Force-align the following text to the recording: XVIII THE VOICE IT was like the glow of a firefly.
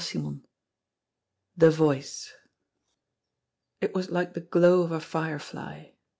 XVIII 0.03 0.41
THE 1.55 1.69
VOICE 1.69 2.33
IT 3.81 3.93
was 3.93 4.09
like 4.09 4.33
the 4.33 4.41
glow 4.41 4.81
of 4.81 4.91
a 4.91 4.99
firefly. 4.99 5.89